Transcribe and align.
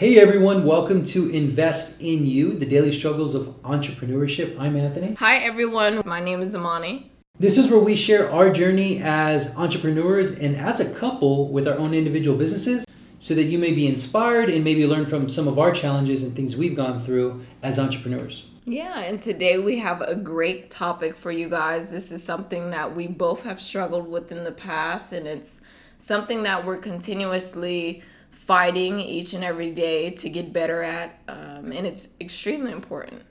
Hey 0.00 0.18
everyone, 0.18 0.64
welcome 0.64 1.04
to 1.04 1.28
Invest 1.28 2.00
in 2.00 2.24
You, 2.24 2.52
the 2.52 2.64
daily 2.64 2.90
struggles 2.90 3.34
of 3.34 3.48
entrepreneurship. 3.64 4.58
I'm 4.58 4.74
Anthony. 4.74 5.12
Hi 5.16 5.36
everyone, 5.40 6.00
my 6.06 6.20
name 6.20 6.40
is 6.40 6.54
Amani. 6.54 7.12
This 7.38 7.58
is 7.58 7.70
where 7.70 7.80
we 7.80 7.96
share 7.96 8.32
our 8.32 8.50
journey 8.50 9.02
as 9.02 9.54
entrepreneurs 9.58 10.38
and 10.38 10.56
as 10.56 10.80
a 10.80 10.90
couple 10.94 11.48
with 11.48 11.68
our 11.68 11.76
own 11.76 11.92
individual 11.92 12.38
businesses 12.38 12.86
so 13.18 13.34
that 13.34 13.42
you 13.42 13.58
may 13.58 13.72
be 13.72 13.86
inspired 13.86 14.48
and 14.48 14.64
maybe 14.64 14.86
learn 14.86 15.04
from 15.04 15.28
some 15.28 15.46
of 15.46 15.58
our 15.58 15.70
challenges 15.70 16.22
and 16.22 16.34
things 16.34 16.56
we've 16.56 16.74
gone 16.74 17.04
through 17.04 17.44
as 17.62 17.78
entrepreneurs. 17.78 18.48
Yeah, 18.64 19.00
and 19.00 19.20
today 19.20 19.58
we 19.58 19.80
have 19.80 20.00
a 20.00 20.14
great 20.14 20.70
topic 20.70 21.14
for 21.14 21.30
you 21.30 21.50
guys. 21.50 21.90
This 21.90 22.10
is 22.10 22.24
something 22.24 22.70
that 22.70 22.96
we 22.96 23.06
both 23.06 23.42
have 23.42 23.60
struggled 23.60 24.08
with 24.08 24.32
in 24.32 24.44
the 24.44 24.52
past, 24.52 25.12
and 25.12 25.26
it's 25.26 25.60
something 25.98 26.42
that 26.44 26.64
we're 26.64 26.78
continuously 26.78 28.02
fighting 28.30 29.00
each 29.00 29.32
and 29.32 29.44
every 29.44 29.70
day 29.70 30.10
to 30.10 30.28
get 30.28 30.52
better 30.52 30.82
at, 30.82 31.20
um, 31.28 31.72
and 31.72 31.86
it's 31.86 32.08
extremely 32.20 32.72
important. 32.72 33.22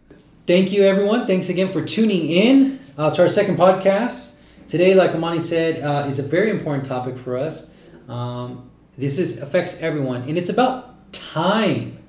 Thank 0.48 0.72
you, 0.72 0.84
everyone. 0.84 1.28
Thanks 1.28 1.50
again 1.50 1.72
for 1.72 1.84
tuning 1.84 2.30
in 2.30 2.80
uh, 2.98 3.12
to 3.12 3.24
our 3.24 3.30
second 3.30 3.58
podcast. 3.58 4.42
Today, 4.68 4.96
like 4.96 5.12
Amani 5.12 5.40
said, 5.40 5.84
uh, 5.84 6.08
is 6.08 6.20
a 6.20 6.24
very 6.24 6.50
important 6.50 6.86
topic 6.86 7.18
for 7.18 7.38
us. 7.38 7.74
Um, 8.08 8.72
this 8.98 9.20
is 9.20 9.42
affects 9.42 9.82
everyone, 9.82 10.24
and 10.24 10.38
it's 10.38 10.50
about 10.50 11.12
time. 11.12 12.00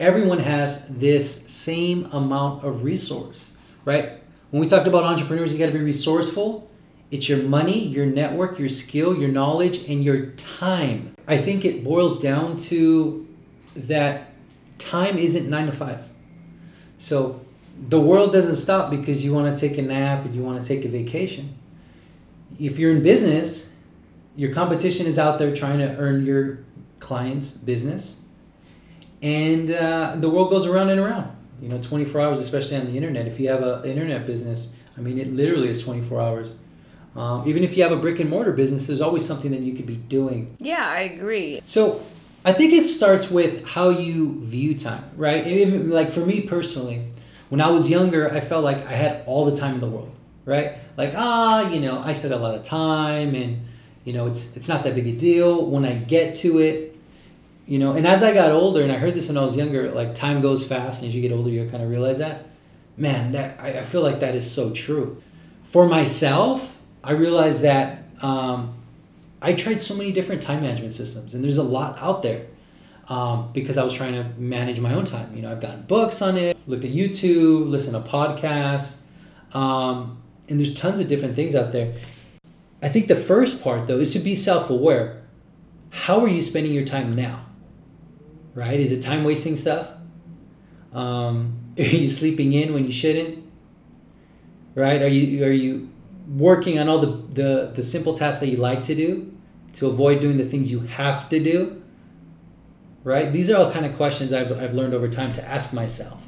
Everyone 0.00 0.38
has 0.38 0.88
this 0.88 1.50
same 1.50 2.06
amount 2.12 2.64
of 2.64 2.82
resource, 2.82 3.52
right? 3.84 4.22
When 4.50 4.60
we 4.60 4.66
talked 4.66 4.86
about 4.86 5.04
entrepreneurs, 5.04 5.52
you 5.52 5.58
got 5.58 5.66
to 5.66 5.72
be 5.72 5.84
resourceful. 5.84 6.70
It's 7.10 7.28
your 7.28 7.42
money, 7.42 7.78
your 7.78 8.06
network, 8.06 8.58
your 8.58 8.68
skill, 8.68 9.16
your 9.16 9.28
knowledge, 9.28 9.88
and 9.88 10.02
your 10.02 10.26
time 10.30 11.11
I 11.26 11.38
think 11.38 11.64
it 11.64 11.84
boils 11.84 12.20
down 12.20 12.56
to 12.56 13.28
that 13.76 14.32
time 14.78 15.18
isn't 15.18 15.48
nine 15.48 15.66
to 15.66 15.72
five. 15.72 16.04
So 16.98 17.40
the 17.88 18.00
world 18.00 18.32
doesn't 18.32 18.56
stop 18.56 18.90
because 18.90 19.24
you 19.24 19.32
want 19.32 19.56
to 19.56 19.68
take 19.68 19.78
a 19.78 19.82
nap 19.82 20.24
and 20.24 20.34
you 20.34 20.42
want 20.42 20.62
to 20.62 20.66
take 20.66 20.84
a 20.84 20.88
vacation. 20.88 21.56
If 22.58 22.78
you're 22.78 22.92
in 22.92 23.02
business, 23.02 23.78
your 24.36 24.52
competition 24.52 25.06
is 25.06 25.18
out 25.18 25.38
there 25.38 25.54
trying 25.54 25.78
to 25.78 25.96
earn 25.96 26.24
your 26.24 26.60
client's 27.00 27.52
business. 27.56 28.26
And 29.20 29.70
uh, 29.70 30.16
the 30.16 30.28
world 30.28 30.50
goes 30.50 30.66
around 30.66 30.90
and 30.90 31.00
around. 31.00 31.36
You 31.60 31.68
know, 31.68 31.80
24 31.80 32.20
hours, 32.20 32.40
especially 32.40 32.76
on 32.76 32.86
the 32.86 32.96
internet. 32.96 33.26
If 33.28 33.38
you 33.38 33.48
have 33.48 33.62
an 33.62 33.84
internet 33.84 34.26
business, 34.26 34.76
I 34.96 35.00
mean, 35.00 35.18
it 35.18 35.32
literally 35.32 35.68
is 35.68 35.82
24 35.82 36.20
hours 36.20 36.58
um, 37.14 37.46
even 37.46 37.62
if 37.62 37.76
you 37.76 37.82
have 37.82 37.92
a 37.92 37.96
brick 37.96 38.20
and 38.20 38.30
mortar 38.30 38.52
business, 38.52 38.86
there's 38.86 39.00
always 39.00 39.24
something 39.26 39.50
that 39.50 39.60
you 39.60 39.74
could 39.74 39.86
be 39.86 39.96
doing. 39.96 40.56
Yeah, 40.58 40.86
I 40.86 41.00
agree. 41.00 41.62
So 41.66 42.02
I 42.44 42.52
think 42.52 42.72
it 42.72 42.84
starts 42.84 43.30
with 43.30 43.68
how 43.68 43.90
you 43.90 44.40
view 44.40 44.78
time, 44.78 45.04
right? 45.16 45.44
And 45.44 45.52
even 45.52 45.90
like 45.90 46.10
for 46.10 46.24
me 46.24 46.40
personally, 46.40 47.06
when 47.50 47.60
I 47.60 47.70
was 47.70 47.90
younger, 47.90 48.32
I 48.32 48.40
felt 48.40 48.64
like 48.64 48.86
I 48.86 48.92
had 48.92 49.24
all 49.26 49.44
the 49.44 49.54
time 49.54 49.74
in 49.74 49.80
the 49.80 49.88
world, 49.88 50.14
right? 50.46 50.78
Like 50.96 51.12
ah, 51.14 51.68
you 51.68 51.80
know, 51.80 52.00
I 52.00 52.14
got 52.14 52.24
a 52.24 52.36
lot 52.36 52.54
of 52.54 52.62
time, 52.62 53.34
and 53.34 53.62
you 54.04 54.14
know, 54.14 54.26
it's 54.26 54.56
it's 54.56 54.68
not 54.68 54.82
that 54.84 54.94
big 54.94 55.06
a 55.06 55.12
deal 55.12 55.66
when 55.66 55.84
I 55.84 55.94
get 55.94 56.34
to 56.36 56.58
it. 56.60 56.96
You 57.66 57.78
know, 57.78 57.92
and 57.92 58.06
as 58.06 58.22
I 58.22 58.34
got 58.34 58.50
older, 58.50 58.82
and 58.82 58.90
I 58.90 58.96
heard 58.96 59.14
this 59.14 59.28
when 59.28 59.36
I 59.36 59.42
was 59.42 59.54
younger, 59.54 59.90
like 59.92 60.14
time 60.14 60.40
goes 60.40 60.66
fast, 60.66 61.02
and 61.02 61.08
as 61.08 61.14
you 61.14 61.20
get 61.20 61.30
older, 61.30 61.50
you 61.50 61.68
kind 61.68 61.82
of 61.82 61.90
realize 61.90 62.18
that. 62.18 62.46
Man, 62.96 63.32
that 63.32 63.60
I, 63.60 63.80
I 63.80 63.82
feel 63.82 64.02
like 64.02 64.20
that 64.20 64.34
is 64.34 64.50
so 64.50 64.72
true. 64.72 65.22
For 65.62 65.86
myself, 65.86 66.81
I 67.04 67.12
realized 67.12 67.62
that 67.62 68.04
um, 68.22 68.74
I 69.40 69.52
tried 69.54 69.82
so 69.82 69.96
many 69.96 70.12
different 70.12 70.42
time 70.42 70.62
management 70.62 70.94
systems, 70.94 71.34
and 71.34 71.42
there's 71.42 71.58
a 71.58 71.62
lot 71.62 71.98
out 71.98 72.22
there 72.22 72.46
um, 73.08 73.50
because 73.52 73.76
I 73.76 73.84
was 73.84 73.92
trying 73.92 74.12
to 74.12 74.24
manage 74.38 74.78
my 74.80 74.94
own 74.94 75.04
time. 75.04 75.34
You 75.34 75.42
know, 75.42 75.50
I've 75.50 75.60
gotten 75.60 75.82
books 75.82 76.22
on 76.22 76.36
it, 76.36 76.56
looked 76.66 76.84
at 76.84 76.92
YouTube, 76.92 77.68
listened 77.68 78.02
to 78.02 78.08
podcasts, 78.08 78.96
um, 79.52 80.22
and 80.48 80.58
there's 80.58 80.74
tons 80.74 81.00
of 81.00 81.08
different 81.08 81.34
things 81.34 81.54
out 81.54 81.72
there. 81.72 81.94
I 82.80 82.88
think 82.88 83.08
the 83.08 83.16
first 83.16 83.62
part, 83.62 83.86
though, 83.86 83.98
is 83.98 84.12
to 84.12 84.18
be 84.18 84.34
self 84.34 84.70
aware. 84.70 85.22
How 85.90 86.20
are 86.20 86.28
you 86.28 86.40
spending 86.40 86.72
your 86.72 86.84
time 86.84 87.14
now? 87.14 87.44
Right? 88.54 88.78
Is 88.80 88.92
it 88.92 89.02
time 89.02 89.24
wasting 89.24 89.56
stuff? 89.56 89.88
Um, 90.92 91.58
are 91.78 91.82
you 91.82 92.08
sleeping 92.08 92.52
in 92.52 92.72
when 92.72 92.84
you 92.84 92.92
shouldn't? 92.92 93.44
Right? 94.74 95.02
Are 95.02 95.08
you 95.08 95.44
are 95.44 95.50
you 95.50 95.91
working 96.28 96.78
on 96.78 96.88
all 96.88 96.98
the, 96.98 97.42
the, 97.42 97.72
the 97.74 97.82
simple 97.82 98.14
tasks 98.14 98.40
that 98.40 98.48
you 98.48 98.56
like 98.56 98.82
to 98.84 98.94
do 98.94 99.34
to 99.74 99.86
avoid 99.86 100.20
doing 100.20 100.36
the 100.36 100.44
things 100.44 100.70
you 100.70 100.80
have 100.80 101.28
to 101.28 101.42
do 101.42 101.82
right? 103.04 103.32
These 103.32 103.50
are 103.50 103.56
all 103.56 103.72
kind 103.72 103.86
of 103.86 103.96
questions 103.96 104.32
i've, 104.32 104.52
I've 104.52 104.74
learned 104.74 104.94
over 104.94 105.08
time 105.08 105.32
to 105.34 105.44
ask 105.44 105.72
myself. 105.72 106.20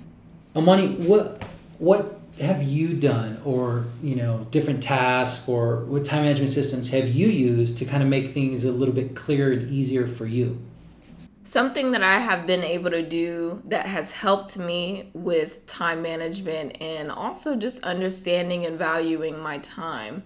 Amani 0.57 0.89
what 0.95 1.43
what 1.79 2.21
have 2.41 2.63
you 2.63 2.95
done 2.95 3.41
or 3.45 3.87
you 4.03 4.17
know 4.17 4.47
different 4.51 4.83
tasks 4.83 5.49
or 5.49 5.85
what 5.85 6.05
time 6.05 6.23
management 6.23 6.51
systems 6.51 6.91
have 6.91 7.09
you 7.09 7.29
used 7.29 7.79
to 7.79 7.85
kind 7.85 8.03
of 8.03 8.09
make 8.09 8.31
things 8.31 8.65
a 8.65 8.73
little 8.73 8.95
bit 8.95 9.15
clearer 9.15 9.53
and 9.53 9.71
easier 9.71 10.07
for 10.07 10.27
you 10.27 10.61
Something 11.47 11.93
that 11.93 12.03
I 12.03 12.21
have 12.21 12.47
been 12.47 12.65
able 12.65 12.91
to 12.91 13.03
do 13.03 13.63
that 13.67 13.87
has 13.87 14.13
helped 14.13 14.57
me 14.57 15.11
with 15.13 15.67
time 15.67 16.01
management 16.01 16.81
and 16.81 17.13
also 17.13 17.55
just 17.55 17.83
understanding 17.85 18.65
and 18.65 18.79
valuing 18.79 19.39
my 19.39 19.59
time 19.59 20.23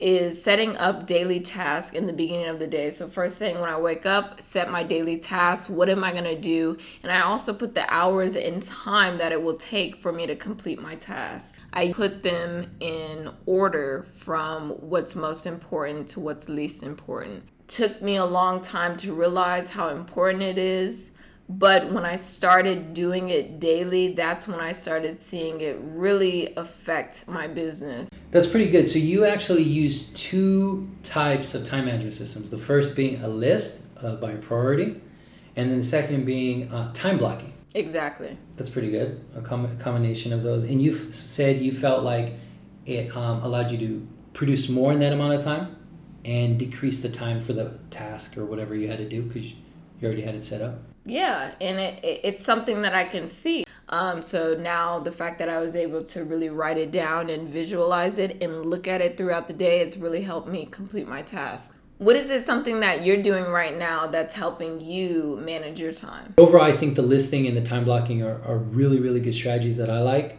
is 0.00 0.42
setting 0.42 0.76
up 0.78 1.06
daily 1.06 1.38
tasks 1.38 1.94
in 1.94 2.06
the 2.06 2.12
beginning 2.12 2.48
of 2.48 2.58
the 2.58 2.66
day. 2.66 2.90
So, 2.90 3.06
first 3.06 3.38
thing 3.38 3.60
when 3.60 3.70
I 3.70 3.78
wake 3.78 4.06
up, 4.06 4.40
set 4.40 4.70
my 4.70 4.82
daily 4.82 5.18
tasks. 5.18 5.70
What 5.70 5.88
am 5.88 6.02
I 6.02 6.10
going 6.10 6.24
to 6.24 6.40
do? 6.40 6.78
And 7.02 7.12
I 7.12 7.20
also 7.20 7.52
put 7.54 7.76
the 7.76 7.88
hours 7.92 8.34
and 8.34 8.60
time 8.62 9.18
that 9.18 9.30
it 9.30 9.42
will 9.42 9.56
take 9.56 9.96
for 9.96 10.10
me 10.10 10.26
to 10.26 10.34
complete 10.34 10.82
my 10.82 10.96
tasks. 10.96 11.60
I 11.72 11.92
put 11.92 12.24
them 12.24 12.74
in 12.80 13.30
order 13.46 14.06
from 14.16 14.70
what's 14.70 15.14
most 15.14 15.46
important 15.46 16.08
to 16.08 16.20
what's 16.20 16.48
least 16.48 16.82
important 16.82 17.48
took 17.72 18.02
me 18.02 18.16
a 18.16 18.24
long 18.24 18.60
time 18.60 18.96
to 18.98 19.14
realize 19.14 19.70
how 19.70 19.88
important 19.88 20.42
it 20.42 20.58
is. 20.58 21.12
But 21.48 21.90
when 21.90 22.04
I 22.04 22.16
started 22.16 22.94
doing 22.94 23.28
it 23.28 23.58
daily, 23.60 24.12
that's 24.12 24.46
when 24.46 24.60
I 24.60 24.72
started 24.72 25.20
seeing 25.20 25.60
it 25.60 25.78
really 25.82 26.54
affect 26.56 27.26
my 27.26 27.46
business. 27.46 28.10
That's 28.30 28.46
pretty 28.46 28.70
good. 28.70 28.88
So 28.88 28.98
you 28.98 29.24
actually 29.24 29.64
use 29.64 30.12
two 30.12 30.90
types 31.02 31.54
of 31.54 31.66
time 31.66 31.86
management 31.86 32.14
systems. 32.14 32.50
The 32.50 32.58
first 32.58 32.94
being 32.96 33.22
a 33.22 33.28
list 33.28 33.88
uh, 34.02 34.16
by 34.16 34.34
priority, 34.34 35.00
and 35.56 35.70
then 35.70 35.78
the 35.78 35.84
second 35.84 36.24
being 36.24 36.72
uh, 36.72 36.92
time 36.92 37.18
blocking. 37.18 37.52
Exactly. 37.74 38.38
That's 38.56 38.70
pretty 38.70 38.90
good. 38.90 39.22
A, 39.34 39.40
com- 39.40 39.66
a 39.66 39.74
combination 39.74 40.32
of 40.32 40.42
those. 40.42 40.62
And 40.62 40.80
you 40.80 41.10
said 41.10 41.60
you 41.60 41.72
felt 41.72 42.02
like 42.02 42.34
it 42.86 43.14
um, 43.16 43.42
allowed 43.42 43.70
you 43.70 43.78
to 43.78 44.08
produce 44.32 44.68
more 44.68 44.92
in 44.92 45.00
that 45.00 45.12
amount 45.12 45.34
of 45.34 45.42
time 45.42 45.76
and 46.24 46.58
decrease 46.58 47.02
the 47.02 47.08
time 47.08 47.40
for 47.40 47.52
the 47.52 47.78
task 47.90 48.38
or 48.38 48.44
whatever 48.44 48.74
you 48.74 48.88
had 48.88 48.98
to 48.98 49.08
do 49.08 49.22
because 49.22 49.44
you 49.44 49.56
already 50.02 50.22
had 50.22 50.34
it 50.34 50.44
set 50.44 50.60
up. 50.60 50.78
Yeah, 51.04 51.52
and 51.60 51.78
it, 51.78 52.04
it, 52.04 52.20
it's 52.22 52.44
something 52.44 52.82
that 52.82 52.94
I 52.94 53.04
can 53.04 53.26
see. 53.28 53.64
Um, 53.88 54.22
so 54.22 54.54
now 54.54 55.00
the 55.00 55.12
fact 55.12 55.38
that 55.40 55.48
I 55.48 55.58
was 55.58 55.74
able 55.76 56.02
to 56.04 56.24
really 56.24 56.48
write 56.48 56.78
it 56.78 56.90
down 56.90 57.28
and 57.28 57.48
visualize 57.48 58.18
it 58.18 58.42
and 58.42 58.64
look 58.66 58.86
at 58.86 59.00
it 59.00 59.16
throughout 59.16 59.48
the 59.48 59.52
day, 59.52 59.80
it's 59.80 59.96
really 59.96 60.22
helped 60.22 60.48
me 60.48 60.66
complete 60.66 61.06
my 61.06 61.22
task. 61.22 61.76
What 61.98 62.16
is 62.16 62.30
it 62.30 62.44
something 62.44 62.80
that 62.80 63.04
you're 63.04 63.22
doing 63.22 63.44
right 63.44 63.76
now 63.76 64.06
that's 64.06 64.34
helping 64.34 64.80
you 64.80 65.40
manage 65.44 65.78
your 65.78 65.92
time? 65.92 66.34
Overall, 66.38 66.64
I 66.64 66.72
think 66.72 66.96
the 66.96 67.02
listing 67.02 67.46
and 67.46 67.56
the 67.56 67.62
time 67.62 67.84
blocking 67.84 68.22
are, 68.22 68.42
are 68.44 68.58
really, 68.58 68.98
really 68.98 69.20
good 69.20 69.34
strategies 69.34 69.76
that 69.76 69.90
I 69.90 70.00
like. 70.00 70.38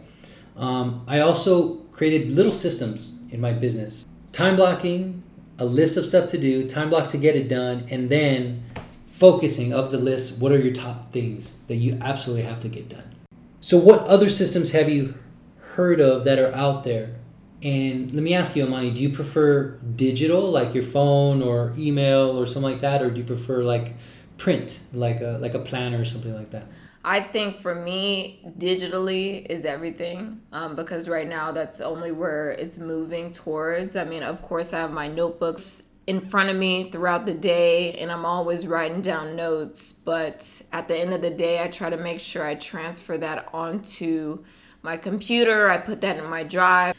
Um, 0.56 1.04
I 1.06 1.20
also 1.20 1.76
created 1.92 2.32
little 2.32 2.52
systems 2.52 3.22
in 3.30 3.40
my 3.40 3.52
business. 3.52 4.04
Time 4.32 4.56
blocking, 4.56 5.22
a 5.58 5.64
list 5.64 5.96
of 5.96 6.06
stuff 6.06 6.30
to 6.30 6.38
do, 6.38 6.68
time 6.68 6.90
block 6.90 7.08
to 7.08 7.18
get 7.18 7.36
it 7.36 7.48
done, 7.48 7.86
and 7.90 8.10
then 8.10 8.64
focusing 9.06 9.72
of 9.72 9.92
the 9.92 9.98
list 9.98 10.40
what 10.40 10.50
are 10.50 10.58
your 10.58 10.74
top 10.74 11.12
things 11.12 11.56
that 11.68 11.76
you 11.76 11.96
absolutely 12.00 12.42
have 12.42 12.60
to 12.60 12.68
get 12.68 12.88
done. 12.88 13.14
So, 13.60 13.78
what 13.78 14.00
other 14.00 14.28
systems 14.28 14.72
have 14.72 14.88
you 14.88 15.14
heard 15.58 16.00
of 16.00 16.24
that 16.24 16.38
are 16.38 16.54
out 16.54 16.84
there? 16.84 17.16
And 17.62 18.12
let 18.12 18.22
me 18.22 18.34
ask 18.34 18.54
you, 18.56 18.64
Amani, 18.64 18.90
do 18.90 19.02
you 19.02 19.08
prefer 19.08 19.78
digital, 19.96 20.50
like 20.50 20.74
your 20.74 20.84
phone 20.84 21.42
or 21.42 21.72
email 21.78 22.38
or 22.38 22.46
something 22.46 22.72
like 22.72 22.80
that, 22.80 23.00
or 23.00 23.10
do 23.10 23.18
you 23.18 23.24
prefer 23.24 23.62
like 23.62 23.94
print, 24.36 24.80
like 24.92 25.20
a 25.20 25.38
like 25.40 25.54
a 25.54 25.60
planner 25.60 26.00
or 26.00 26.04
something 26.04 26.34
like 26.34 26.50
that? 26.50 26.66
I 27.04 27.20
think 27.20 27.60
for 27.60 27.74
me, 27.74 28.40
digitally 28.58 29.44
is 29.50 29.66
everything 29.66 30.40
um, 30.52 30.74
because 30.74 31.06
right 31.06 31.28
now 31.28 31.52
that's 31.52 31.80
only 31.80 32.10
where 32.10 32.52
it's 32.52 32.78
moving 32.78 33.30
towards. 33.30 33.94
I 33.94 34.04
mean, 34.04 34.22
of 34.22 34.40
course, 34.40 34.72
I 34.72 34.78
have 34.78 34.90
my 34.90 35.06
notebooks 35.06 35.82
in 36.06 36.22
front 36.22 36.48
of 36.48 36.56
me 36.56 36.90
throughout 36.90 37.26
the 37.26 37.34
day 37.34 37.92
and 37.94 38.10
I'm 38.10 38.24
always 38.24 38.66
writing 38.66 39.02
down 39.02 39.36
notes, 39.36 39.92
but 39.92 40.62
at 40.72 40.88
the 40.88 40.96
end 40.96 41.12
of 41.12 41.20
the 41.20 41.30
day, 41.30 41.62
I 41.62 41.68
try 41.68 41.90
to 41.90 41.96
make 41.98 42.20
sure 42.20 42.46
I 42.46 42.54
transfer 42.54 43.18
that 43.18 43.48
onto 43.52 44.42
my 44.82 44.96
computer. 44.96 45.68
I 45.68 45.78
put 45.78 46.00
that 46.00 46.16
in 46.16 46.28
my 46.28 46.42
drive. 46.42 46.96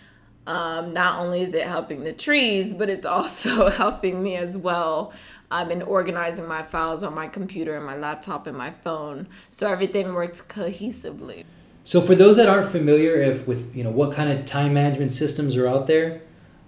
Um, 0.47 0.93
not 0.93 1.19
only 1.19 1.41
is 1.41 1.55
it 1.55 1.65
helping 1.65 2.03
the 2.03 2.13
trees, 2.13 2.73
but 2.73 2.89
it's 2.89 3.05
also 3.07 3.71
helping 3.71 4.21
me 4.21 4.35
as 4.35 4.55
well 4.55 5.13
I've 5.51 5.67
been 5.67 5.81
organizing 5.81 6.47
my 6.47 6.63
files 6.63 7.03
on 7.03 7.13
my 7.13 7.27
computer 7.27 7.75
and 7.75 7.85
my 7.85 7.95
laptop 7.95 8.47
and 8.47 8.57
my 8.57 8.71
phone 8.71 9.27
so 9.49 9.69
everything 9.69 10.13
works 10.13 10.41
cohesively. 10.41 11.45
So 11.83 12.01
for 12.01 12.15
those 12.15 12.35
that 12.37 12.49
aren't 12.49 12.69
familiar 12.69 13.15
if 13.15 13.47
with 13.47 13.75
you 13.75 13.83
know 13.83 13.91
what 13.91 14.13
kind 14.13 14.31
of 14.31 14.45
time 14.45 14.73
management 14.73 15.13
systems 15.13 15.55
are 15.55 15.67
out 15.67 15.87
there, 15.87 16.21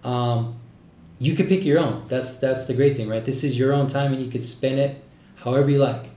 um, 0.03 0.59
you 1.19 1.35
could 1.35 1.47
pick 1.49 1.65
your 1.65 1.79
own. 1.79 2.05
That's 2.07 2.37
that's 2.37 2.65
the 2.65 2.73
great 2.73 2.95
thing, 2.95 3.09
right? 3.09 3.25
This 3.25 3.43
is 3.43 3.57
your 3.57 3.73
own 3.73 3.87
time 3.87 4.13
and 4.13 4.23
you 4.23 4.29
could 4.29 4.45
spend 4.45 4.79
it 4.79 5.03
however 5.37 5.69
you 5.69 5.79
like. 5.79 6.09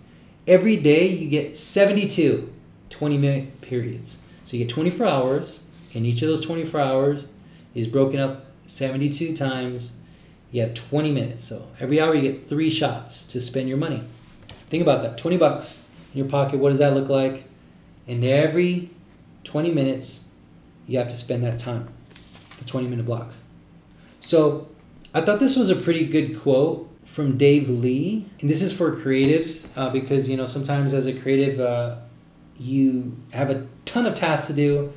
Every 0.47 0.77
day 0.77 1.07
you 1.07 1.29
get 1.29 1.57
72 1.57 2.53
20 2.91 3.17
minute 3.17 3.61
periods. 3.63 4.21
So 4.45 4.57
you 4.57 4.65
get 4.65 4.73
24 4.73 5.07
hours, 5.07 5.67
and 5.95 6.05
each 6.05 6.23
of 6.23 6.29
those 6.29 6.43
24 6.43 6.81
hours 6.81 7.29
is 7.75 7.87
broken 7.87 8.19
up 8.19 8.47
72 8.67 9.35
times. 9.35 9.97
You 10.51 10.63
have 10.63 10.75
20 10.75 11.13
minutes. 11.13 11.45
So 11.45 11.69
every 11.79 12.01
hour 12.01 12.15
you 12.15 12.23
get 12.23 12.47
three 12.47 12.71
shots 12.71 13.27
to 13.29 13.41
spend 13.41 13.69
your 13.69 13.79
money. 13.79 14.03
Think 14.69 14.83
about 14.83 15.03
that 15.03 15.19
20 15.19 15.37
bucks 15.37 15.89
in 16.13 16.19
your 16.19 16.29
pocket. 16.29 16.59
What 16.59 16.71
does 16.71 16.79
that 16.79 16.95
look 16.95 17.09
like? 17.09 17.45
And 18.07 18.25
every 18.25 18.91
20 19.45 19.73
minutes, 19.73 20.31
you 20.87 20.99
have 20.99 21.09
to 21.09 21.17
spend 21.17 21.43
that 21.43 21.59
time, 21.59 21.89
the 22.59 22.65
20 22.65 22.89
minute 22.89 23.07
blocks. 23.07 23.45
So 24.19 24.69
I 25.15 25.21
thought 25.21 25.41
this 25.41 25.57
was 25.57 25.71
a 25.71 25.77
pretty 25.77 26.07
good 26.07 26.39
quote 26.41 26.89
from 27.05 27.37
Dave 27.37 27.69
Lee, 27.69 28.27
and 28.41 28.49
this 28.49 28.63
is 28.63 28.73
for 28.73 28.97
creatives 28.97 29.69
uh, 29.77 29.91
because 29.91 30.29
you 30.29 30.37
know 30.37 30.47
sometimes 30.47 30.95
as 30.95 31.07
a 31.07 31.13
creative, 31.13 31.59
uh, 31.59 31.97
you 32.57 33.17
have 33.33 33.51
a 33.51 33.67
ton 33.85 34.07
of 34.07 34.15
tasks 34.15 34.47
to 34.47 34.53
do, 34.53 34.93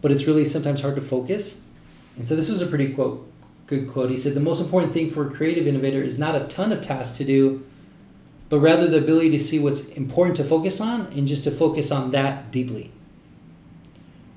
but 0.00 0.12
it's 0.12 0.26
really 0.26 0.44
sometimes 0.44 0.80
hard 0.82 0.94
to 0.94 1.02
focus. 1.02 1.66
And 2.16 2.28
so 2.28 2.36
this 2.36 2.48
was 2.48 2.62
a 2.62 2.66
pretty 2.66 2.92
quote, 2.92 3.28
good 3.66 3.90
quote. 3.90 4.10
He 4.10 4.16
said, 4.16 4.34
"The 4.34 4.40
most 4.40 4.60
important 4.60 4.92
thing 4.92 5.10
for 5.10 5.26
a 5.26 5.30
creative 5.30 5.66
innovator 5.66 6.02
is 6.02 6.18
not 6.18 6.34
a 6.34 6.46
ton 6.46 6.72
of 6.72 6.80
tasks 6.80 7.16
to 7.18 7.24
do, 7.24 7.64
but 8.48 8.60
rather 8.60 8.86
the 8.86 8.98
ability 8.98 9.30
to 9.30 9.40
see 9.40 9.58
what's 9.58 9.88
important 9.90 10.36
to 10.36 10.44
focus 10.44 10.80
on 10.80 11.06
and 11.16 11.26
just 11.26 11.44
to 11.44 11.50
focus 11.50 11.90
on 11.90 12.10
that 12.12 12.50
deeply." 12.50 12.90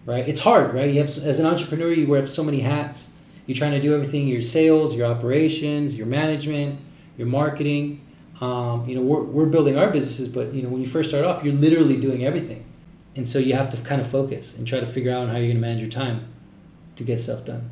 Right? 0.06 0.28
It's 0.28 0.40
hard, 0.40 0.74
right? 0.74 0.90
You 0.90 1.00
have 1.00 1.08
as 1.08 1.40
an 1.40 1.46
entrepreneur, 1.46 1.92
you 1.92 2.08
wear 2.08 2.28
so 2.28 2.44
many 2.44 2.62
hats. 2.62 3.20
You're 3.46 3.58
trying 3.58 3.74
to 3.74 3.82
do 3.82 3.94
everything: 3.94 4.28
your 4.28 4.42
sales, 4.42 4.96
your 4.96 5.06
operations, 5.06 5.96
your 5.96 6.08
management, 6.08 6.80
your 7.18 7.28
marketing. 7.28 8.02
Um, 8.42 8.88
you 8.88 8.96
know, 8.96 9.02
we're, 9.02 9.22
we're 9.22 9.46
building 9.48 9.78
our 9.78 9.90
businesses, 9.90 10.30
but 10.30 10.54
you 10.54 10.64
know, 10.64 10.70
when 10.70 10.82
you 10.82 10.88
first 10.88 11.10
start 11.10 11.26
off, 11.26 11.44
you're 11.44 11.54
literally 11.54 11.98
doing 11.98 12.24
everything 12.26 12.64
and 13.20 13.28
so 13.28 13.38
you 13.38 13.54
have 13.54 13.70
to 13.70 13.78
kind 13.78 14.00
of 14.00 14.10
focus 14.10 14.58
and 14.58 14.66
try 14.66 14.80
to 14.80 14.88
figure 14.88 15.12
out 15.12 15.28
how 15.28 15.36
you're 15.36 15.48
going 15.48 15.56
to 15.56 15.62
manage 15.62 15.82
your 15.82 15.90
time 15.90 16.28
to 16.96 17.04
get 17.04 17.20
stuff 17.20 17.46
done. 17.46 17.70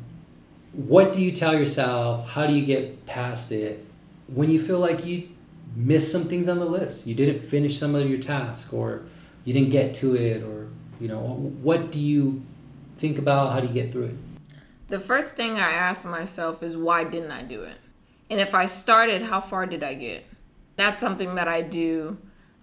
What 0.72 1.12
do 1.12 1.20
you 1.22 1.32
tell 1.32 1.58
yourself? 1.58 2.28
How 2.30 2.46
do 2.46 2.52
you 2.52 2.64
get 2.64 3.06
past 3.06 3.52
it 3.52 3.84
when 4.26 4.50
you 4.50 4.62
feel 4.62 4.78
like 4.78 5.04
you 5.04 5.28
missed 5.74 6.12
some 6.12 6.24
things 6.24 6.48
on 6.48 6.58
the 6.58 6.66
list? 6.66 7.06
You 7.06 7.14
didn't 7.14 7.42
finish 7.42 7.78
some 7.78 7.94
of 7.94 8.08
your 8.08 8.18
task 8.18 8.72
or 8.72 9.02
you 9.44 9.52
didn't 9.52 9.70
get 9.70 9.94
to 9.94 10.14
it 10.14 10.42
or 10.42 10.68
you 11.00 11.08
know, 11.08 11.20
what 11.62 11.92
do 11.92 12.00
you 12.00 12.44
think 12.96 13.18
about? 13.18 13.52
How 13.52 13.60
do 13.60 13.68
you 13.68 13.72
get 13.72 13.92
through 13.92 14.06
it? 14.06 14.16
The 14.88 14.98
first 14.98 15.36
thing 15.36 15.58
I 15.58 15.70
ask 15.70 16.04
myself 16.04 16.62
is 16.62 16.76
why 16.76 17.04
didn't 17.04 17.30
I 17.30 17.42
do 17.42 17.62
it? 17.62 17.76
And 18.30 18.40
if 18.40 18.54
I 18.54 18.66
started, 18.66 19.22
how 19.22 19.40
far 19.40 19.66
did 19.66 19.82
I 19.82 19.94
get? 19.94 20.26
That's 20.76 21.00
something 21.00 21.34
that 21.34 21.48
I 21.48 21.62
do 21.62 22.18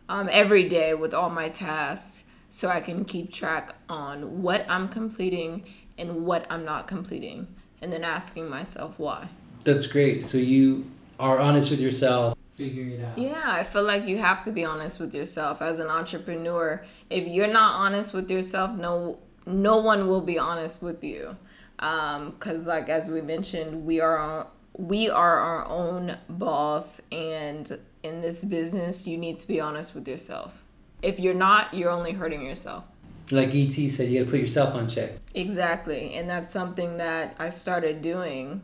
um, 0.10 0.30
every 0.32 0.68
day 0.68 0.94
with 0.94 1.14
all 1.14 1.30
my 1.30 1.50
tasks 1.50 2.24
so 2.50 2.70
I 2.70 2.80
can 2.80 3.06
keep 3.06 3.32
track 3.32 3.76
on 3.90 4.42
what 4.42 4.66
I'm 4.70 4.88
completing 4.88 5.66
and 5.98 6.26
what 6.26 6.46
I'm 6.50 6.66
not 6.66 6.88
completing, 6.88 7.48
and 7.82 7.92
then 7.92 8.04
asking 8.04 8.50
myself 8.50 8.94
why. 8.98 9.28
That's 9.64 9.88
great. 9.88 10.24
So 10.24 10.38
you 10.38 10.90
are 11.20 11.40
honest 11.40 11.72
with 11.72 11.80
yourself, 11.80 12.38
figuring 12.56 12.92
it 12.92 13.04
out. 13.04 13.18
Yeah, 13.18 13.44
I 13.46 13.64
feel 13.64 13.84
like 13.84 14.08
you 14.08 14.18
have 14.18 14.44
to 14.46 14.52
be 14.52 14.64
honest 14.64 15.00
with 15.00 15.14
yourself 15.14 15.62
as 15.62 15.80
an 15.80 15.88
entrepreneur. 15.88 16.84
If 17.10 17.28
you're 17.28 17.48
not 17.52 17.76
honest 17.76 18.14
with 18.14 18.30
yourself, 18.30 18.72
no 18.72 19.20
no 19.46 19.78
one 19.78 20.08
will 20.08 20.22
be 20.22 20.40
honest 20.40 20.82
with 20.82 21.04
you. 21.04 21.38
Um, 21.80 22.34
cuz 22.40 22.68
like 22.68 22.90
as 22.90 23.10
we 23.10 23.22
mentioned, 23.22 23.86
we 23.86 24.00
are 24.00 24.18
our, 24.18 24.48
we 24.78 25.10
are 25.10 25.40
our 25.40 25.66
own 25.66 26.18
boss 26.30 27.02
and 27.12 27.80
in 28.06 28.22
this 28.22 28.44
business, 28.44 29.08
you 29.08 29.18
need 29.18 29.40
to 29.40 29.48
be 29.48 29.60
honest 29.60 29.96
with 29.96 30.08
yourself. 30.08 30.64
If 31.02 31.20
you're 31.20 31.34
not, 31.34 31.74
you're 31.74 31.90
only 31.90 32.14
hurting 32.14 32.46
yourself. 32.46 32.84
Like 33.32 33.56
ET 33.56 33.72
said, 33.72 34.10
you 34.10 34.20
got 34.20 34.26
to 34.26 34.32
put 34.32 34.40
yourself 34.40 34.76
on 34.76 34.88
check. 34.88 35.12
Exactly. 35.34 36.14
And 36.14 36.30
that's 36.30 36.52
something 36.52 36.98
that 36.98 37.36
I 37.40 37.50
started 37.50 38.02
doing, 38.02 38.62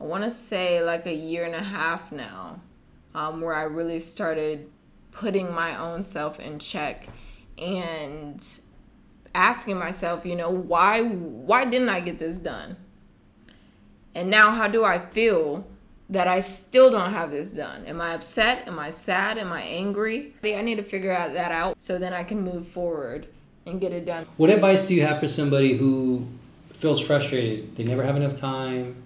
I 0.00 0.04
want 0.04 0.24
to 0.24 0.30
say 0.30 0.82
like 0.82 1.06
a 1.06 1.14
year 1.14 1.44
and 1.44 1.54
a 1.54 1.62
half 1.62 2.10
now, 2.10 2.60
um, 3.14 3.40
where 3.40 3.54
I 3.54 3.62
really 3.62 3.98
started 3.98 4.68
putting 5.12 5.52
my 5.52 5.76
own 5.76 6.04
self 6.04 6.38
in 6.40 6.58
check 6.58 7.08
and 7.56 8.44
asking 9.34 9.78
myself, 9.78 10.26
you 10.26 10.36
know, 10.36 10.50
why 10.50 11.02
why 11.02 11.64
didn't 11.64 11.88
I 11.88 12.00
get 12.00 12.18
this 12.18 12.36
done? 12.36 12.76
And 14.14 14.30
now 14.30 14.52
how 14.52 14.68
do 14.68 14.84
I 14.84 14.98
feel 14.98 15.66
that 16.10 16.26
I 16.26 16.40
still 16.40 16.90
don't 16.90 17.12
have 17.12 17.30
this 17.30 17.52
done? 17.52 17.84
Am 17.86 18.00
I 18.00 18.14
upset? 18.14 18.66
Am 18.66 18.78
I 18.78 18.90
sad? 18.90 19.38
Am 19.38 19.52
I 19.52 19.62
angry? 19.62 20.34
I 20.42 20.62
need 20.62 20.76
to 20.76 20.82
figure 20.82 21.12
out 21.12 21.34
that 21.34 21.52
out 21.52 21.80
so 21.80 21.98
then 21.98 22.12
I 22.12 22.24
can 22.24 22.40
move 22.40 22.66
forward 22.66 23.28
and 23.68 23.80
get 23.80 23.92
it 23.92 24.06
done. 24.06 24.26
What 24.36 24.50
advice 24.50 24.88
do 24.88 24.94
you 24.94 25.02
have 25.02 25.20
for 25.20 25.28
somebody 25.28 25.76
who 25.76 26.26
feels 26.72 27.00
frustrated? 27.00 27.76
They 27.76 27.84
never 27.84 28.02
have 28.02 28.16
enough 28.16 28.36
time. 28.36 28.96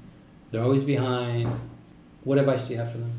They're 0.51 0.63
always 0.63 0.85
behind. 0.85 1.61
What 2.25 2.39
advice 2.39 2.69
do 2.69 2.75
you 2.75 2.81
have 2.81 2.93
for 2.93 2.99
them? 2.99 3.13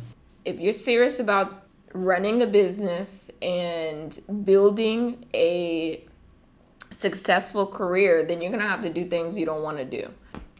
If 0.46 0.60
you're 0.60 0.74
serious 0.74 1.20
about 1.20 1.64
running 1.94 2.42
a 2.42 2.48
business 2.48 3.30
and 3.42 4.20
building 4.44 5.26
a 5.34 6.04
successful 6.92 7.68
career, 7.68 8.24
then 8.24 8.42
you're 8.42 8.52
going 8.52 8.62
to 8.62 8.68
have 8.68 8.84
to 8.84 8.90
do 8.90 9.06
things 9.06 9.38
you 9.38 9.46
don't 9.46 9.64
want 9.64 9.78
to 9.78 9.86
do. 9.86 10.10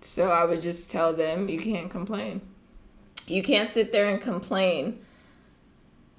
So 0.02 0.32
I 0.32 0.46
would 0.46 0.62
just 0.62 0.92
tell 0.92 1.14
them 1.14 1.50
you 1.50 1.60
can't 1.60 1.90
complain. 1.90 2.42
You 3.28 3.42
can't 3.42 3.70
sit 3.70 3.92
there 3.92 4.10
and 4.10 4.22
complain 4.22 5.00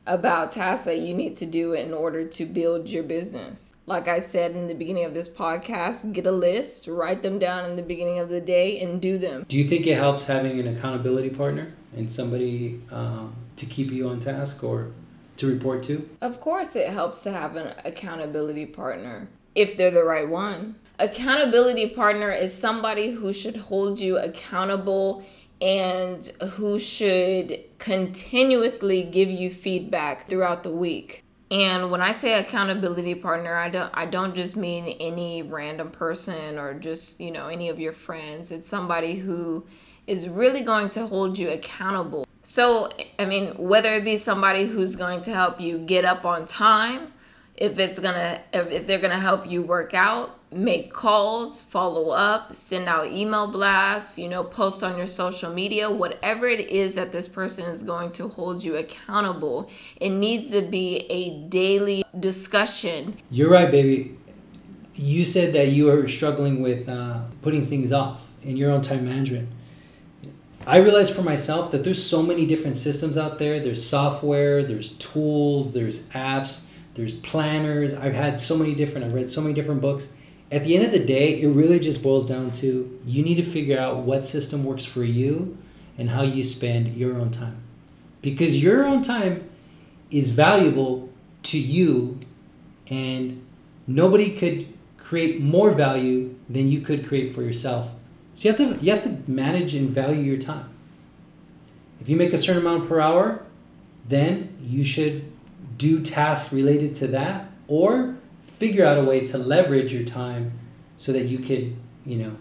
about 0.07 0.53
tasks 0.53 0.85
that 0.85 0.99
you 0.99 1.15
need 1.15 1.37
to 1.37 1.47
do 1.47 1.73
in 1.73 1.93
order 1.95 2.25
to 2.27 2.45
build 2.45 2.89
your 2.89 3.03
business. 3.03 3.75
Like 3.87 4.09
I 4.09 4.21
said 4.21 4.53
in 4.53 4.67
the 4.67 4.75
beginning 4.75 5.05
of 5.05 5.15
this 5.15 5.29
podcast, 5.29 6.13
get 6.13 6.27
a 6.27 6.33
list, 6.33 6.87
write 6.87 7.23
them 7.23 7.39
down 7.39 7.69
in 7.69 7.77
the 7.77 7.83
beginning 7.83 8.19
of 8.19 8.29
the 8.29 8.41
day, 8.41 8.81
and 8.81 9.01
do 9.01 9.19
them. 9.19 9.45
Do 9.49 9.57
you 9.57 9.65
think 9.65 9.87
it 9.87 9.97
helps 9.97 10.27
having 10.27 10.59
an 10.61 10.67
accountability 10.69 11.31
partner 11.31 11.73
and 11.97 12.11
somebody 12.11 12.81
um, 12.91 13.35
to 13.57 13.67
keep 13.67 13.91
you 13.91 14.09
on 14.09 14.21
task 14.21 14.63
or 14.63 14.91
to 15.37 15.47
report 15.47 15.83
to? 15.85 16.09
Of 16.21 16.41
course, 16.41 16.77
it 16.77 16.91
helps 16.91 17.23
to 17.23 17.33
have 17.33 17.57
an 17.57 17.75
accountability 17.85 18.67
partner 18.67 19.29
if 19.55 19.77
they're 19.77 19.91
the 19.91 20.05
right 20.05 20.29
one. 20.29 20.77
Accountability 20.99 21.89
partner 21.89 22.31
is 22.31 22.57
somebody 22.57 23.13
who 23.13 23.33
should 23.33 23.57
hold 23.57 23.99
you 23.99 24.17
accountable 24.17 25.25
and 25.61 26.27
who 26.55 26.79
should 26.79 27.61
continuously 27.79 29.03
give 29.03 29.31
you 29.31 29.51
feedback 29.51 30.29
throughout 30.29 30.63
the 30.63 30.71
week. 30.71 31.23
And 31.51 31.91
when 31.91 32.01
I 32.01 32.13
say 32.13 32.39
accountability 32.39 33.15
partner, 33.15 33.55
I 33.55 33.69
don't 33.69 33.91
I 33.95 34.07
don't 34.07 34.35
just 34.35 34.57
mean 34.57 34.87
any 34.99 35.43
random 35.43 35.91
person 35.91 36.59
or 36.59 36.75
just, 36.75 37.21
you 37.21 37.31
know, 37.31 37.49
any 37.49 37.69
of 37.69 37.79
your 37.79 37.93
friends. 37.93 38.51
It's 38.51 38.67
somebody 38.67 39.17
who 39.17 39.67
is 40.07 40.29
really 40.29 40.63
going 40.63 40.89
to 40.91 41.07
hold 41.07 41.39
you 41.39 41.51
accountable. 41.51 42.27
So, 42.43 42.91
I 43.19 43.25
mean, 43.25 43.55
whether 43.57 43.95
it 43.95 44.05
be 44.05 44.17
somebody 44.17 44.67
who's 44.67 44.97
going 44.97 45.21
to 45.23 45.33
help 45.33 45.61
you 45.61 45.79
get 45.79 46.05
up 46.05 46.25
on 46.25 46.47
time, 46.47 47.13
if 47.57 47.79
it's 47.79 47.99
going 47.99 48.15
to 48.15 48.41
if, 48.53 48.87
they're 48.87 48.99
going 48.99 49.13
to 49.13 49.21
help 49.21 49.49
you 49.49 49.63
work 49.63 49.95
out, 49.95 50.39
make 50.55 50.93
calls, 50.93 51.61
follow 51.61 52.11
up, 52.11 52.55
send 52.55 52.89
out 52.89 53.11
email 53.11 53.47
blasts, 53.47 54.19
you 54.19 54.29
know, 54.29 54.45
post 54.45 54.83
on 54.83 54.97
your 54.97 55.07
social 55.07 55.53
media, 55.53 55.91
whatever 55.91 56.47
it 56.47 56.61
is 56.69 56.95
that 56.95 57.13
this 57.13 57.27
person 57.27 57.65
is 57.67 57.83
going 57.83 58.11
to 58.13 58.29
hold 58.29 58.63
you 58.63 58.77
accountable. 58.77 59.69
It 60.01 60.11
needs 60.11 60.51
to 60.53 60.63
be 60.63 61.07
a 61.11 61.37
daily 61.49 62.05
discussion. 62.19 63.19
You're 63.31 63.51
right, 63.51 63.71
baby. 63.71 64.17
You 64.95 65.25
said 65.25 65.53
that 65.55 65.69
you 65.69 65.91
are 65.91 66.07
struggling 66.09 66.63
with 66.63 66.89
uh, 66.89 67.23
putting 67.43 67.67
things 67.67 67.93
off 67.93 68.23
in 68.43 68.57
your 68.57 68.71
own 68.71 68.83
time 68.83 69.05
management. 69.05 69.49
I 70.67 70.79
realized 70.79 71.15
for 71.15 71.23
myself 71.23 71.73
that 71.73 71.85
there's 71.85 72.03
so 72.03 72.23
many 72.23 72.47
different 72.47 72.77
systems 72.77 73.19
out 73.19 73.39
there. 73.39 73.61
There's 73.61 73.85
software, 73.85 74.63
there's 74.63 74.93
tools, 74.93 75.73
there's 75.73 76.09
apps, 76.11 76.71
there's 76.95 77.15
planners. 77.15 77.93
I've 77.93 78.15
had 78.15 78.41
so 78.41 78.57
many 78.57 78.75
different, 78.75 79.05
I've 79.07 79.13
read 79.13 79.29
so 79.29 79.41
many 79.41 79.53
different 79.53 79.81
books 79.81 80.15
at 80.55 80.63
the 80.63 80.77
end 80.77 80.85
of 80.85 80.93
the 80.93 81.05
day, 81.05 81.41
it 81.41 81.49
really 81.49 81.81
just 81.81 82.01
boils 82.01 82.29
down 82.29 82.53
to 82.53 83.01
you 83.05 83.25
need 83.25 83.35
to 83.35 83.43
figure 83.43 83.77
out 83.77 83.99
what 83.99 84.25
system 84.25 84.63
works 84.63 84.85
for 84.85 85.03
you 85.03 85.59
and 85.99 86.11
how 86.11 86.23
you 86.23 86.45
spend 86.45 86.95
your 86.95 87.17
own 87.17 87.33
time. 87.33 87.59
Because 88.23 88.63
your 88.63 88.87
own 88.87 89.03
time 89.03 89.51
is 90.13 90.31
valuable 90.31 91.09
to 91.43 91.59
you, 91.59 92.21
and 92.89 93.45
nobody 93.89 94.31
could 94.31 94.69
create 94.97 95.41
more 95.41 95.73
value 95.73 96.37
than 96.49 96.69
you 96.69 96.81
could 96.81 97.05
create 97.05 97.35
for 97.35 97.43
yourself. 97.43 97.93
So 98.37 98.49
you 98.49 98.55
have 98.55 98.79
to 98.79 98.85
you 98.85 98.93
have 98.93 99.03
to 99.03 99.31
manage 99.31 99.75
and 99.75 99.91
value 99.91 100.23
your 100.23 100.39
time. 100.39 100.71
If 102.01 102.09
you 102.09 102.17
make 102.17 102.33
a 102.33 102.39
certain 102.39 102.63
amount 102.63 102.89
per 102.89 103.01
hour, 103.01 103.45
then 104.09 104.57
you 104.63 104.85
should 104.85 105.33
do 105.77 106.01
tasks 106.01 106.53
related 106.53 106.95
to 106.97 107.09
that 107.09 107.51
or 107.67 108.17
figure 108.59 108.85
out 108.85 108.99
a 108.99 109.05
way 109.05 109.25
to 109.27 109.39
leverage 109.39 109.93
your 109.93 110.05
time 110.05 110.53
so 110.97 111.13
that 111.13 111.25
you 111.25 111.39
could, 111.39 111.77
you 112.05 112.17
know, 112.17 112.37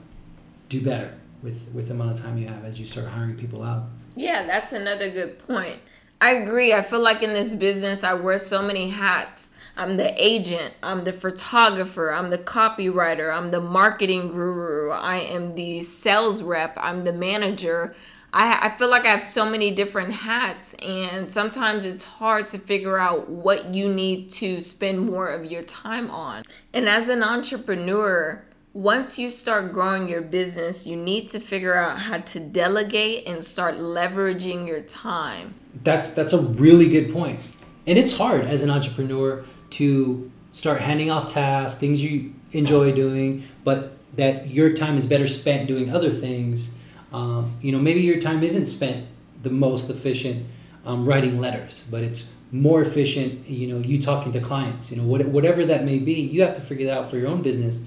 do 0.70 0.82
better 0.82 1.16
with 1.42 1.70
with 1.74 1.88
the 1.88 1.94
amount 1.94 2.18
of 2.18 2.26
time 2.26 2.38
you 2.38 2.48
have 2.48 2.64
as 2.66 2.80
you 2.80 2.86
start 2.86 3.08
hiring 3.08 3.36
people 3.36 3.64
out. 3.64 3.84
Yeah, 4.16 4.46
that's 4.46 4.74
another 4.74 5.10
good 5.10 5.40
point. 5.40 5.80
I 6.22 6.34
agree. 6.34 6.74
I 6.74 6.82
feel 6.82 7.02
like 7.02 7.22
in 7.22 7.34
this 7.34 7.54
business 7.56 8.04
I 8.04 8.14
wear 8.14 8.38
so 8.38 8.62
many 8.62 8.90
hats. 8.90 9.50
I'm 9.76 9.98
the 9.98 10.14
agent, 10.24 10.76
I'm 10.84 11.04
the 11.04 11.12
photographer, 11.12 12.12
I'm 12.12 12.30
the 12.30 12.38
copywriter, 12.38 13.36
I'm 13.36 13.50
the 13.50 13.60
marketing 13.60 14.28
guru, 14.28 14.92
I 14.92 15.16
am 15.16 15.56
the 15.56 15.82
sales 15.82 16.44
rep, 16.44 16.78
I'm 16.78 17.06
the 17.06 17.12
manager. 17.12 17.96
I, 18.34 18.68
I 18.68 18.78
feel 18.78 18.90
like 18.90 19.06
I 19.06 19.10
have 19.10 19.22
so 19.22 19.48
many 19.48 19.70
different 19.70 20.12
hats, 20.14 20.74
and 20.80 21.32
sometimes 21.32 21.86
it's 21.86 22.04
hard 22.04 22.50
to 22.50 22.58
figure 22.58 22.98
out 22.98 23.30
what 23.30 23.76
you 23.76 23.88
need 23.94 24.32
to 24.32 24.60
spend 24.62 25.02
more 25.02 25.30
of 25.30 25.50
your 25.50 25.62
time 25.62 26.10
on. 26.10 26.44
And 26.74 26.90
as 26.90 27.10
an 27.10 27.22
entrepreneur, 27.24 28.44
once 28.74 29.20
you 29.20 29.30
start 29.30 29.72
growing 29.72 30.10
your 30.10 30.22
business, 30.22 30.88
you 30.88 30.96
need 30.96 31.30
to 31.30 31.40
figure 31.40 31.76
out 31.76 32.00
how 32.00 32.18
to 32.18 32.40
delegate 32.40 33.28
and 33.28 33.46
start 33.46 33.76
leveraging 33.76 34.68
your 34.68 34.82
time. 34.82 35.54
That's 35.84 36.14
that's 36.14 36.34
a 36.34 36.42
really 36.42 36.90
good 36.90 37.14
point. 37.14 37.40
And 37.86 38.00
it's 38.00 38.18
hard 38.18 38.46
as 38.46 38.64
an 38.64 38.72
entrepreneur 38.72 39.44
to 39.72 40.32
start 40.52 40.82
handing 40.82 41.12
off 41.12 41.32
tasks, 41.32 41.80
things 41.80 42.02
you 42.02 42.34
enjoy 42.52 42.94
doing, 42.94 43.44
but 43.64 43.96
that 44.16 44.50
your 44.50 44.74
time 44.74 44.98
is 44.98 45.06
better 45.06 45.28
spent 45.28 45.68
doing 45.68 45.92
other 45.92 46.12
things. 46.12 46.72
Um, 47.14 47.58
you 47.62 47.72
know, 47.72 47.80
maybe 47.80 48.02
your 48.02 48.20
time 48.20 48.44
isn't 48.44 48.66
spent 48.66 49.06
the 49.42 49.52
most 49.52 49.90
efficient 49.90 50.46
um, 50.86 51.06
writing 51.06 51.40
letters, 51.40 51.88
but 51.90 52.04
it's 52.04 52.36
more 52.52 52.82
efficient. 52.82 53.48
You 53.48 53.68
know, 53.68 53.80
you 53.80 54.02
talking 54.02 54.32
to 54.34 54.42
clients. 54.42 54.92
You 54.92 54.98
know, 54.98 55.04
what, 55.04 55.26
whatever 55.28 55.64
that 55.66 55.86
may 55.86 56.00
be, 56.00 56.14
you 56.14 56.42
have 56.42 56.56
to 56.56 56.62
figure 56.62 56.88
that 56.88 56.98
out 56.98 57.10
for 57.10 57.18
your 57.18 57.28
own 57.28 57.42
business 57.42 57.84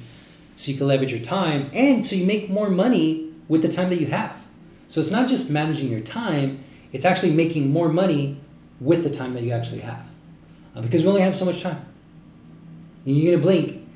so 0.54 0.70
you 0.70 0.78
can 0.78 0.86
leverage 0.86 1.10
your 1.10 1.20
time 1.20 1.70
and 1.74 2.04
so 2.04 2.16
you 2.16 2.24
make 2.24 2.48
more 2.48 2.70
money 2.70 3.30
with 3.48 3.62
the 3.62 3.68
time 3.68 3.90
that 3.90 4.00
you 4.00 4.06
have. 4.06 4.34
So 4.88 5.00
it's 5.00 5.10
not 5.10 5.28
just 5.28 5.50
managing 5.50 5.90
your 5.90 6.00
time, 6.00 6.62
it's 6.92 7.04
actually 7.04 7.34
making 7.34 7.70
more 7.70 7.88
money 7.88 8.40
with 8.80 9.02
the 9.02 9.10
time 9.10 9.32
that 9.34 9.42
you 9.42 9.50
actually 9.50 9.80
have. 9.80 10.06
Uh, 10.74 10.82
because 10.82 11.02
we 11.02 11.08
only 11.08 11.22
have 11.22 11.34
so 11.34 11.44
much 11.44 11.62
time. 11.62 11.84
And 13.04 13.16
you're 13.16 13.32
going 13.32 13.40
to 13.40 13.42
blink 13.42 13.88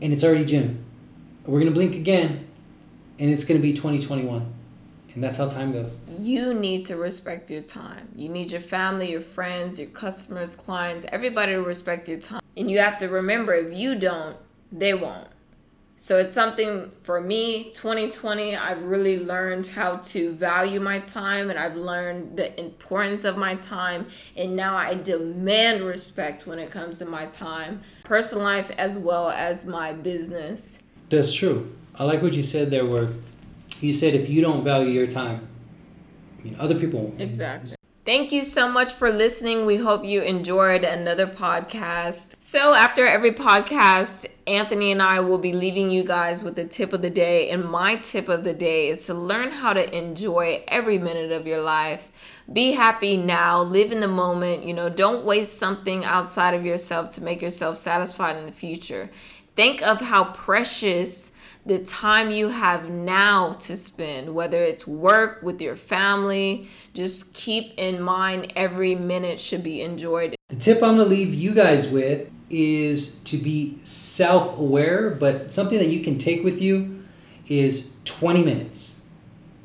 and 0.00 0.12
it's 0.12 0.22
already 0.22 0.44
June. 0.44 0.84
We're 1.44 1.60
going 1.60 1.72
to 1.72 1.74
blink 1.74 1.94
again 1.94 2.46
and 3.18 3.30
it's 3.30 3.44
going 3.44 3.60
to 3.60 3.62
be 3.62 3.72
2021. 3.72 4.54
And 5.18 5.24
that's 5.24 5.38
how 5.38 5.48
time 5.48 5.72
goes. 5.72 5.98
You 6.06 6.54
need 6.54 6.84
to 6.84 6.96
respect 6.96 7.50
your 7.50 7.62
time. 7.62 8.10
You 8.14 8.28
need 8.28 8.52
your 8.52 8.60
family, 8.60 9.10
your 9.10 9.20
friends, 9.20 9.76
your 9.76 9.88
customers, 9.88 10.54
clients, 10.54 11.06
everybody 11.10 11.54
to 11.54 11.60
respect 11.60 12.08
your 12.08 12.20
time. 12.20 12.40
And 12.56 12.70
you 12.70 12.78
have 12.78 13.00
to 13.00 13.08
remember 13.08 13.52
if 13.52 13.76
you 13.76 13.96
don't, 13.96 14.36
they 14.70 14.94
won't. 14.94 15.26
So 15.96 16.18
it's 16.18 16.34
something 16.34 16.92
for 17.02 17.20
me, 17.20 17.72
2020, 17.72 18.54
I've 18.54 18.84
really 18.84 19.18
learned 19.18 19.66
how 19.66 19.96
to 19.96 20.30
value 20.34 20.78
my 20.78 21.00
time 21.00 21.50
and 21.50 21.58
I've 21.58 21.74
learned 21.74 22.36
the 22.36 22.56
importance 22.56 23.24
of 23.24 23.36
my 23.36 23.56
time. 23.56 24.06
And 24.36 24.54
now 24.54 24.76
I 24.76 24.94
demand 24.94 25.82
respect 25.82 26.46
when 26.46 26.60
it 26.60 26.70
comes 26.70 27.00
to 27.00 27.06
my 27.06 27.26
time, 27.26 27.82
personal 28.04 28.44
life, 28.44 28.70
as 28.78 28.96
well 28.96 29.30
as 29.30 29.66
my 29.66 29.92
business. 29.92 30.78
That's 31.08 31.34
true. 31.34 31.74
I 31.96 32.04
like 32.04 32.22
what 32.22 32.34
you 32.34 32.44
said 32.44 32.70
there, 32.70 32.86
where 32.86 33.08
you 33.82 33.92
said 33.92 34.14
if 34.14 34.28
you 34.28 34.40
don't 34.40 34.64
value 34.64 34.90
your 34.90 35.06
time, 35.06 35.48
other 36.58 36.78
people 36.78 37.00
won't. 37.00 37.20
Exactly. 37.20 37.74
Thank 38.08 38.32
you 38.32 38.42
so 38.42 38.70
much 38.70 38.94
for 38.94 39.10
listening. 39.10 39.66
We 39.66 39.76
hope 39.76 40.02
you 40.02 40.22
enjoyed 40.22 40.82
another 40.82 41.26
podcast. 41.26 42.36
So, 42.40 42.74
after 42.74 43.04
every 43.04 43.32
podcast, 43.32 44.24
Anthony 44.46 44.90
and 44.90 45.02
I 45.02 45.20
will 45.20 45.36
be 45.36 45.52
leaving 45.52 45.90
you 45.90 46.04
guys 46.04 46.42
with 46.42 46.56
the 46.56 46.64
tip 46.64 46.94
of 46.94 47.02
the 47.02 47.10
day. 47.10 47.50
And 47.50 47.66
my 47.66 47.96
tip 47.96 48.30
of 48.30 48.44
the 48.44 48.54
day 48.54 48.88
is 48.88 49.04
to 49.06 49.12
learn 49.14 49.50
how 49.50 49.74
to 49.74 49.94
enjoy 49.94 50.64
every 50.68 50.96
minute 50.96 51.32
of 51.32 51.46
your 51.46 51.60
life. 51.60 52.10
Be 52.50 52.72
happy 52.72 53.18
now, 53.18 53.60
live 53.60 53.92
in 53.92 54.00
the 54.00 54.08
moment. 54.08 54.64
You 54.64 54.72
know, 54.72 54.88
don't 54.88 55.26
waste 55.26 55.58
something 55.58 56.02
outside 56.02 56.54
of 56.54 56.64
yourself 56.64 57.10
to 57.10 57.22
make 57.22 57.42
yourself 57.42 57.76
satisfied 57.76 58.36
in 58.36 58.46
the 58.46 58.52
future. 58.52 59.10
Think 59.54 59.82
of 59.82 60.00
how 60.00 60.32
precious 60.32 61.32
the 61.68 61.78
time 61.78 62.30
you 62.30 62.48
have 62.48 62.88
now 62.88 63.52
to 63.52 63.76
spend, 63.76 64.34
whether 64.34 64.62
it's 64.62 64.86
work 64.86 65.42
with 65.42 65.60
your 65.60 65.76
family, 65.76 66.66
just 66.94 67.34
keep 67.34 67.74
in 67.76 68.00
mind 68.00 68.50
every 68.56 68.94
minute 68.94 69.38
should 69.38 69.62
be 69.62 69.82
enjoyed. 69.82 70.34
The 70.48 70.56
tip 70.56 70.82
I'm 70.82 70.96
to 70.96 71.04
leave 71.04 71.34
you 71.34 71.54
guys 71.54 71.86
with 71.86 72.30
is 72.48 73.20
to 73.20 73.36
be 73.36 73.78
self 73.84 74.58
aware, 74.58 75.10
but 75.10 75.52
something 75.52 75.78
that 75.78 75.88
you 75.88 76.00
can 76.02 76.16
take 76.16 76.42
with 76.42 76.62
you 76.62 77.04
is 77.48 77.98
20 78.06 78.42
minutes. 78.42 79.04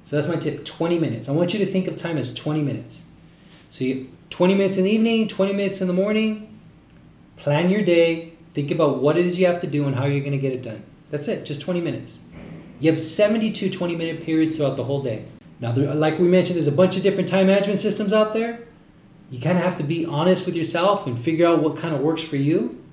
So 0.03 0.17
that's 0.17 0.27
my 0.27 0.36
tip 0.36 0.65
20 0.65 1.00
minutes. 1.00 1.29
I 1.29 1.31
want 1.31 1.53
you 1.53 1.60
to 1.60 1.65
think 1.65 1.88
of 1.88 1.95
time 1.95 2.17
as 2.17 2.33
20 2.33 2.62
minutes. 2.62 3.05
So 3.72 3.86
you 3.86 4.10
20 4.29 4.55
minutes 4.55 4.77
in 4.77 4.83
the 4.83 4.91
evening, 4.91 5.29
20 5.29 5.53
minutes 5.53 5.79
in 5.79 5.88
the 5.88 5.93
morning, 5.93 6.60
plan 7.38 7.69
your 7.69 7.81
day, 7.81 8.33
think 8.53 8.72
about 8.72 8.98
what 8.98 9.17
it 9.17 9.25
is 9.25 9.39
you 9.39 9.45
have 9.45 9.62
to 9.62 9.67
do 9.67 9.88
and 9.88 9.95
how 9.95 10.05
you're 10.05 10.24
to 10.29 10.38
get 10.38 10.51
it 10.51 10.62
done. 10.62 10.83
That's 11.13 11.27
it, 11.27 11.46
just 11.46 11.62
20 11.62 11.79
minutes. 11.79 12.24
You 12.79 12.89
have 12.89 13.00
72 13.00 13.70
20 13.70 13.96
minute 13.96 14.24
periods 14.24 14.58
throughout 14.58 14.77
the 14.77 14.86
whole 14.86 15.03
day. 15.03 15.25
Now, 15.60 15.72
there, 15.72 15.93
like 15.93 16.17
we 16.17 16.27
mentioned, 16.27 16.55
there's 16.55 16.67
a 16.67 16.72
bunch 16.72 16.98
of 16.98 17.03
different 17.03 17.29
time 17.29 17.46
management 17.46 17.77
systems 17.77 18.13
out 18.13 18.34
there. 18.34 18.62
You 19.29 19.39
kind 19.39 19.60
of 19.60 19.63
have 19.63 19.77
to 19.77 19.84
be 19.84 20.08
honest 20.08 20.48
with 20.48 20.55
yourself 20.55 21.05
and 21.05 21.20
figure 21.20 21.46
out 21.46 21.62
what 21.62 21.77
kind 21.77 21.93
of 21.93 22.01
works 22.01 22.24
for 22.24 22.38
you. 22.38 22.84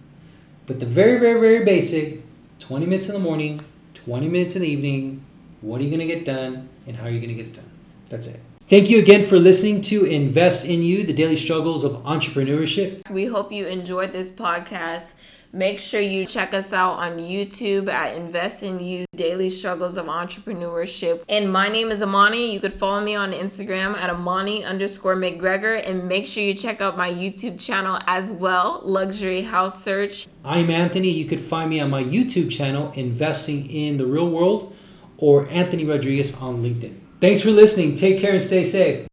But 0.67 0.81
the 0.81 0.87
very, 0.87 1.19
very, 1.19 1.41
very 1.41 1.65
basic 1.65 2.21
20 2.59 2.85
minutes 2.85 3.09
in 3.09 3.15
the 3.15 3.21
morning, 3.21 3.65
20 3.95 4.29
minutes 4.29 4.55
in 4.55 4.61
the 4.61 4.69
evening, 4.69 5.25
what 5.63 5.81
are 5.81 5.85
you 5.85 5.89
going 5.89 6.07
to 6.07 6.15
get 6.15 6.27
done 6.27 6.69
and 6.87 6.99
how 6.99 7.07
are 7.07 7.11
you 7.11 7.21
going 7.21 7.35
to 7.35 7.43
get 7.43 7.47
it 7.47 7.55
done? 7.55 7.71
That's 8.11 8.27
it. 8.27 8.41
Thank 8.69 8.91
you 8.91 8.99
again 8.99 9.27
for 9.27 9.39
listening 9.39 9.81
to 9.81 10.05
Invest 10.05 10.69
in 10.69 10.83
You, 10.83 11.05
the 11.05 11.15
daily 11.15 11.37
struggles 11.37 11.85
of 11.85 11.93
entrepreneurship. 12.03 13.09
We 13.11 13.25
hope 13.25 13.51
you 13.51 13.67
enjoyed 13.67 14.13
this 14.13 14.31
podcast. 14.31 15.13
Make 15.53 15.81
sure 15.81 16.01
you 16.01 16.27
check 16.27 16.55
us 16.55 16.73
out 16.73 17.01
on 17.01 17.19
YouTube 17.19 17.89
at 17.89 18.17
Invest 18.17 18.63
in 18.63 18.79
You 18.79 19.05
Daily 19.17 19.51
Struggles 19.51 19.97
of 19.97 20.07
Entrepreneurship. 20.07 21.25
And 21.29 21.53
my 21.53 21.69
name 21.69 21.91
is 21.91 22.01
Amani. 22.01 22.53
You 22.53 22.61
could 22.61 22.73
follow 22.73 23.01
me 23.01 23.17
on 23.17 23.33
Instagram 23.33 23.97
at 23.97 24.11
Amani 24.11 24.65
underscore 24.65 25.17
McGregor. 25.17 25.85
And 25.85 26.07
make 26.07 26.27
sure 26.27 26.45
you 26.45 26.55
check 26.55 26.81
out 26.81 26.97
my 26.97 27.13
YouTube 27.13 27.59
channel 27.59 27.99
as 28.07 28.31
well, 28.33 28.81
Luxury 28.85 29.43
House 29.43 29.83
Search. 29.83 30.29
I'm 30.45 30.71
Anthony. 30.71 31.11
You 31.11 31.25
could 31.25 31.41
find 31.41 31.69
me 31.69 31.81
on 31.81 31.91
my 31.91 32.05
YouTube 32.05 32.49
channel, 32.49 32.93
Investing 32.93 33.69
in 33.69 33.97
the 33.97 34.07
Real 34.07 34.31
World, 34.31 34.73
or 35.17 35.49
Anthony 35.49 35.85
Rodriguez 35.85 36.41
on 36.41 36.63
LinkedIn. 36.63 36.97
Thanks 37.21 37.41
for 37.41 37.51
listening. 37.51 37.97
Take 37.97 38.21
care 38.21 38.35
and 38.35 38.43
stay 38.43 38.65
safe. 38.65 39.10